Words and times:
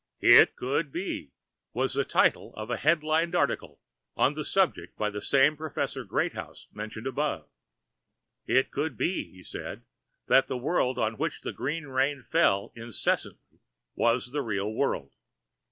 "It 0.23 0.55
could 0.55 0.91
be" 0.91 1.29
was 1.73 1.93
the 1.93 2.03
title 2.03 2.55
of 2.55 2.71
a 2.71 2.77
headlined 2.77 3.35
article 3.35 3.79
on 4.17 4.33
the 4.33 4.43
subject 4.43 4.97
by 4.97 5.11
the 5.11 5.21
same 5.21 5.55
Professor 5.55 6.03
Greathouse 6.03 6.67
mentioned 6.73 7.05
above. 7.05 7.47
It 8.47 8.71
could 8.71 8.97
be, 8.97 9.31
he 9.31 9.43
said, 9.43 9.83
that 10.25 10.47
the 10.47 10.57
world 10.57 10.97
on 10.97 11.19
which 11.19 11.41
the 11.41 11.53
green 11.53 11.85
rain 11.85 12.23
fell 12.23 12.71
incessantly 12.75 13.59
was 13.93 14.31
the 14.31 14.41
real 14.41 14.73
world. 14.73 15.13